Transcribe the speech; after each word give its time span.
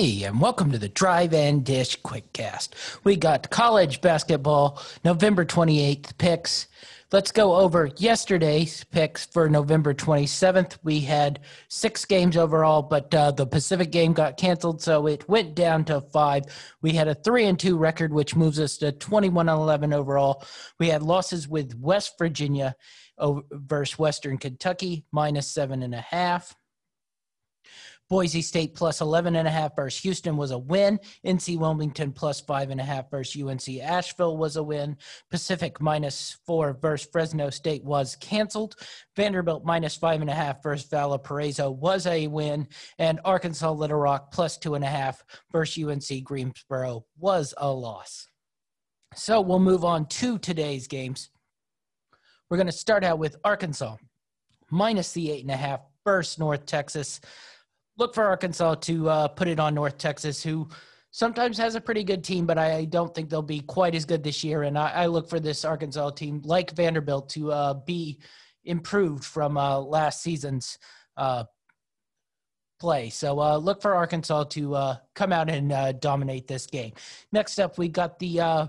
Hey, 0.00 0.22
and 0.22 0.40
welcome 0.40 0.72
to 0.72 0.78
the 0.78 0.88
Drive 0.88 1.34
and 1.34 1.62
Dish 1.62 2.00
Quickcast. 2.00 2.70
We 3.04 3.16
got 3.16 3.50
college 3.50 4.00
basketball 4.00 4.80
November 5.04 5.44
28th 5.44 6.16
picks. 6.16 6.68
Let's 7.12 7.30
go 7.30 7.54
over 7.56 7.90
yesterday's 7.98 8.82
picks 8.82 9.26
for 9.26 9.50
November 9.50 9.92
27th. 9.92 10.78
We 10.82 11.00
had 11.00 11.40
six 11.68 12.06
games 12.06 12.38
overall, 12.38 12.80
but 12.80 13.14
uh, 13.14 13.32
the 13.32 13.46
Pacific 13.46 13.92
game 13.92 14.14
got 14.14 14.38
canceled, 14.38 14.80
so 14.80 15.06
it 15.06 15.28
went 15.28 15.54
down 15.54 15.84
to 15.84 16.00
five. 16.00 16.44
We 16.80 16.92
had 16.92 17.06
a 17.06 17.14
three 17.14 17.44
and 17.44 17.58
two 17.58 17.76
record, 17.76 18.10
which 18.10 18.34
moves 18.34 18.58
us 18.58 18.78
to 18.78 18.92
21 18.92 19.50
and 19.50 19.58
11 19.58 19.92
overall. 19.92 20.42
We 20.78 20.88
had 20.88 21.02
losses 21.02 21.46
with 21.46 21.78
West 21.78 22.14
Virginia 22.18 22.74
versus 23.50 23.98
Western 23.98 24.38
Kentucky, 24.38 25.04
minus 25.12 25.52
seven 25.52 25.82
and 25.82 25.94
a 25.94 26.00
half. 26.00 26.56
Boise 28.10 28.42
State 28.42 28.74
plus 28.74 29.00
11 29.00 29.36
and 29.36 29.46
a 29.46 29.50
half 29.50 29.76
versus 29.76 30.02
Houston 30.02 30.36
was 30.36 30.50
a 30.50 30.58
win. 30.58 30.98
NC 31.24 31.56
Wilmington 31.58 32.10
plus 32.10 32.40
five 32.40 32.70
and 32.70 32.80
a 32.80 32.84
half 32.84 33.08
versus 33.08 33.40
UNC 33.40 33.80
Asheville 33.80 34.36
was 34.36 34.56
a 34.56 34.62
win. 34.62 34.96
Pacific 35.30 35.80
minus 35.80 36.36
four 36.44 36.76
versus 36.82 37.08
Fresno 37.12 37.50
State 37.50 37.84
was 37.84 38.16
canceled. 38.16 38.74
Vanderbilt 39.14 39.64
minus 39.64 39.94
five 39.94 40.20
and 40.20 40.28
a 40.28 40.34
half 40.34 40.60
versus 40.60 40.88
Valparaiso 40.90 41.70
was 41.70 42.04
a 42.08 42.26
win. 42.26 42.66
And 42.98 43.20
Arkansas 43.24 43.70
Little 43.70 43.98
Rock 43.98 44.32
plus 44.32 44.58
two 44.58 44.74
and 44.74 44.84
a 44.84 44.88
half 44.88 45.24
versus 45.52 45.84
UNC 45.84 46.24
Greensboro 46.24 47.04
was 47.16 47.54
a 47.58 47.70
loss. 47.70 48.26
So 49.14 49.40
we'll 49.40 49.60
move 49.60 49.84
on 49.84 50.06
to 50.06 50.36
today's 50.38 50.88
games. 50.88 51.30
We're 52.48 52.56
going 52.56 52.66
to 52.66 52.72
start 52.72 53.04
out 53.04 53.20
with 53.20 53.36
Arkansas 53.44 53.96
minus 54.68 55.12
the 55.12 55.30
eight 55.30 55.42
and 55.42 55.52
a 55.52 55.56
half 55.56 55.80
versus 56.04 56.40
North 56.40 56.66
Texas 56.66 57.20
look 58.00 58.14
for 58.14 58.24
Arkansas 58.24 58.76
to 58.76 59.08
uh, 59.08 59.28
put 59.28 59.46
it 59.46 59.60
on 59.60 59.74
North 59.74 59.98
Texas, 59.98 60.42
who 60.42 60.68
sometimes 61.10 61.58
has 61.58 61.74
a 61.74 61.80
pretty 61.80 62.02
good 62.02 62.24
team, 62.24 62.46
but 62.46 62.58
I 62.58 62.86
don't 62.86 63.14
think 63.14 63.28
they'll 63.28 63.42
be 63.42 63.60
quite 63.60 63.94
as 63.94 64.04
good 64.04 64.24
this 64.24 64.42
year. 64.42 64.62
And 64.62 64.78
I, 64.78 64.90
I 64.90 65.06
look 65.06 65.28
for 65.28 65.38
this 65.38 65.64
Arkansas 65.64 66.10
team, 66.10 66.40
like 66.44 66.72
Vanderbilt, 66.72 67.28
to 67.30 67.52
uh, 67.52 67.74
be 67.74 68.18
improved 68.64 69.24
from 69.24 69.56
uh, 69.56 69.78
last 69.78 70.22
season's 70.22 70.78
uh, 71.16 71.44
play. 72.80 73.10
So 73.10 73.38
uh, 73.38 73.58
look 73.58 73.82
for 73.82 73.94
Arkansas 73.94 74.44
to 74.44 74.74
uh, 74.74 74.96
come 75.14 75.32
out 75.32 75.50
and 75.50 76.00
dominate 76.00 76.46
this 76.46 76.66
game. 76.66 76.92
Next 77.32 77.58
up, 77.58 77.76
we 77.76 77.88
got 77.88 78.18
the 78.18 78.68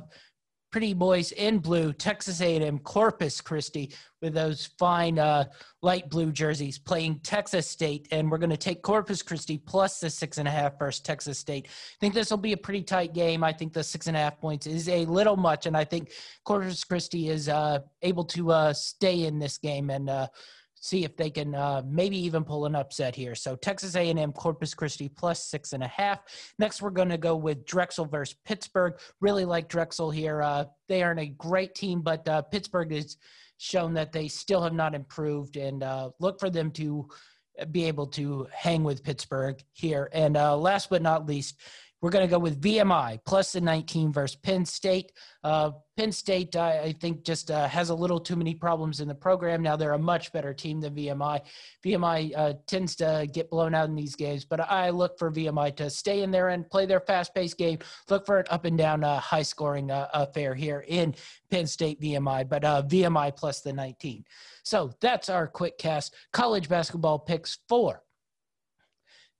pretty 0.71 0.93
boys 0.93 1.31
in 1.33 1.59
blue, 1.59 1.91
Texas 1.91 2.41
A&M, 2.41 2.79
Corpus 2.79 3.41
Christi, 3.41 3.93
with 4.21 4.33
those 4.33 4.67
fine 4.79 5.19
uh, 5.19 5.45
light 5.81 6.09
blue 6.09 6.31
jerseys, 6.31 6.79
playing 6.79 7.19
Texas 7.19 7.67
State, 7.67 8.07
and 8.11 8.31
we're 8.31 8.37
going 8.37 8.49
to 8.49 8.57
take 8.57 8.81
Corpus 8.81 9.21
Christi 9.21 9.57
plus 9.57 9.99
the 9.99 10.09
six 10.09 10.37
and 10.37 10.47
a 10.47 10.51
half 10.51 10.79
versus 10.79 11.01
Texas 11.01 11.37
State. 11.37 11.67
I 11.67 11.97
think 11.99 12.13
this 12.13 12.31
will 12.31 12.37
be 12.37 12.53
a 12.53 12.57
pretty 12.57 12.83
tight 12.83 13.13
game. 13.13 13.43
I 13.43 13.51
think 13.51 13.73
the 13.73 13.83
six 13.83 14.07
and 14.07 14.15
a 14.15 14.19
half 14.19 14.39
points 14.39 14.65
is 14.65 14.87
a 14.87 15.05
little 15.05 15.35
much, 15.37 15.65
and 15.65 15.75
I 15.75 15.83
think 15.83 16.11
Corpus 16.45 16.83
Christi 16.83 17.29
is 17.29 17.49
uh, 17.49 17.79
able 18.01 18.23
to 18.25 18.51
uh, 18.51 18.73
stay 18.73 19.25
in 19.25 19.39
this 19.39 19.57
game 19.57 19.89
and 19.89 20.09
uh, 20.09 20.27
see 20.81 21.05
if 21.05 21.15
they 21.15 21.29
can 21.29 21.55
uh, 21.55 21.83
maybe 21.85 22.17
even 22.17 22.43
pull 22.43 22.65
an 22.65 22.75
upset 22.75 23.15
here. 23.15 23.35
So 23.35 23.55
Texas 23.55 23.95
A&M, 23.95 24.33
Corpus 24.33 24.73
Christi 24.73 25.07
plus 25.07 25.45
six 25.45 25.73
and 25.73 25.83
a 25.83 25.87
half. 25.87 26.19
Next, 26.59 26.81
we're 26.81 26.89
going 26.89 27.09
to 27.09 27.19
go 27.19 27.35
with 27.35 27.65
Drexel 27.65 28.05
versus 28.05 28.35
Pittsburgh. 28.45 28.95
Really 29.21 29.45
like 29.45 29.69
Drexel 29.69 30.09
here. 30.09 30.41
Uh, 30.41 30.65
they 30.89 31.03
aren't 31.03 31.19
a 31.19 31.27
great 31.27 31.75
team, 31.75 32.01
but 32.01 32.27
uh, 32.27 32.41
Pittsburgh 32.41 32.91
has 32.91 33.17
shown 33.57 33.93
that 33.93 34.11
they 34.11 34.27
still 34.27 34.63
have 34.63 34.73
not 34.73 34.95
improved, 34.95 35.55
and 35.55 35.83
uh, 35.83 36.09
look 36.19 36.39
for 36.39 36.49
them 36.49 36.71
to 36.71 37.07
be 37.69 37.85
able 37.85 38.07
to 38.07 38.47
hang 38.51 38.83
with 38.83 39.03
Pittsburgh 39.03 39.61
here. 39.73 40.09
And 40.13 40.35
uh, 40.35 40.57
last 40.57 40.89
but 40.89 41.03
not 41.03 41.27
least, 41.27 41.59
we're 42.01 42.09
going 42.09 42.25
to 42.25 42.31
go 42.31 42.39
with 42.39 42.61
VMI 42.61 43.19
plus 43.25 43.53
the 43.53 43.61
19 43.61 44.11
versus 44.11 44.35
Penn 44.35 44.65
State. 44.65 45.11
Uh, 45.43 45.71
Penn 45.97 46.11
State, 46.11 46.55
I, 46.55 46.79
I 46.79 46.91
think, 46.93 47.23
just 47.23 47.51
uh, 47.51 47.67
has 47.67 47.89
a 47.89 47.95
little 47.95 48.19
too 48.19 48.35
many 48.35 48.55
problems 48.55 49.01
in 49.01 49.07
the 49.07 49.15
program. 49.15 49.61
Now 49.61 49.75
they're 49.75 49.93
a 49.93 49.99
much 49.99 50.33
better 50.33 50.53
team 50.53 50.81
than 50.81 50.95
VMI. 50.95 51.41
VMI 51.85 52.33
uh, 52.35 52.53
tends 52.65 52.95
to 52.97 53.27
get 53.31 53.51
blown 53.51 53.75
out 53.75 53.87
in 53.89 53.95
these 53.95 54.15
games, 54.15 54.45
but 54.45 54.59
I 54.59 54.89
look 54.89 55.19
for 55.19 55.31
VMI 55.31 55.75
to 55.75 55.89
stay 55.89 56.23
in 56.23 56.31
there 56.31 56.49
and 56.49 56.69
play 56.69 56.87
their 56.87 57.01
fast-paced 57.01 57.57
game. 57.57 57.79
Look 58.09 58.25
for 58.25 58.39
an 58.39 58.45
up 58.49 58.65
and 58.65 58.77
down, 58.77 59.03
uh, 59.03 59.19
high-scoring 59.19 59.91
uh, 59.91 60.07
affair 60.13 60.55
here 60.55 60.83
in 60.87 61.13
Penn 61.51 61.67
State 61.67 62.01
VMI, 62.01 62.49
but 62.49 62.63
uh, 62.63 62.81
VMI 62.87 63.35
plus 63.35 63.61
the 63.61 63.73
19. 63.73 64.23
So 64.63 64.91
that's 65.01 65.29
our 65.29 65.47
quick 65.47 65.77
cast 65.77 66.15
college 66.33 66.67
basketball 66.67 67.19
picks 67.19 67.59
for 67.69 68.01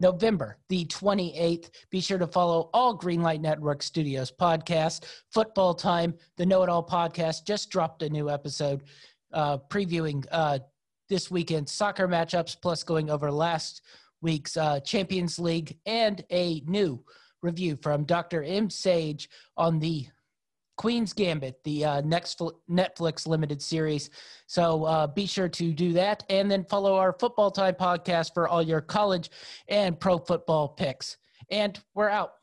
November 0.01 0.57
the 0.67 0.85
28th. 0.85 1.69
Be 1.89 2.01
sure 2.01 2.17
to 2.17 2.27
follow 2.27 2.69
all 2.73 2.97
Greenlight 2.97 3.39
Network 3.39 3.83
Studios 3.83 4.31
podcasts. 4.31 5.05
Football 5.29 5.73
Time, 5.73 6.15
the 6.37 6.45
Know 6.45 6.63
It 6.63 6.69
All 6.69 6.85
podcast, 6.85 7.45
just 7.45 7.69
dropped 7.69 8.01
a 8.01 8.09
new 8.09 8.29
episode 8.29 8.83
uh, 9.31 9.59
previewing 9.69 10.25
uh, 10.31 10.59
this 11.07 11.29
weekend's 11.29 11.71
soccer 11.71 12.07
matchups, 12.07 12.57
plus 12.61 12.83
going 12.83 13.09
over 13.09 13.31
last 13.31 13.81
week's 14.21 14.57
uh, 14.57 14.79
Champions 14.79 15.39
League 15.39 15.77
and 15.85 16.23
a 16.31 16.61
new 16.65 17.03
review 17.41 17.77
from 17.81 18.03
Dr. 18.03 18.43
M. 18.43 18.69
Sage 18.69 19.29
on 19.57 19.79
the 19.79 20.07
Queen's 20.77 21.13
Gambit, 21.13 21.63
the 21.63 21.85
uh, 21.85 22.01
next 22.01 22.39
Netflix 22.69 23.27
limited 23.27 23.61
series. 23.61 24.09
So 24.47 24.85
uh, 24.85 25.07
be 25.07 25.25
sure 25.25 25.49
to 25.49 25.73
do 25.73 25.93
that. 25.93 26.23
And 26.29 26.49
then 26.49 26.65
follow 26.65 26.95
our 26.95 27.13
Football 27.13 27.51
Time 27.51 27.75
podcast 27.75 28.33
for 28.33 28.47
all 28.47 28.61
your 28.61 28.81
college 28.81 29.29
and 29.67 29.99
pro 29.99 30.17
football 30.17 30.69
picks. 30.69 31.17
And 31.49 31.79
we're 31.93 32.09
out. 32.09 32.33